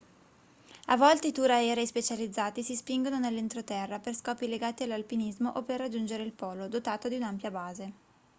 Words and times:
a 0.85 0.97
volte 0.97 1.27
i 1.27 1.31
tour 1.31 1.51
aerei 1.51 1.85
specializzati 1.85 2.63
si 2.63 2.73
spingono 2.75 3.19
nell'entroterra 3.19 3.99
per 3.99 4.15
scopi 4.15 4.47
legati 4.47 4.81
all'alpinismo 4.81 5.49
o 5.51 5.61
per 5.61 5.77
raggiungere 5.77 6.23
il 6.23 6.31
polo 6.33 6.67
dotato 6.67 7.07
di 7.07 7.17
un'ampia 7.17 7.51
base 7.51 7.91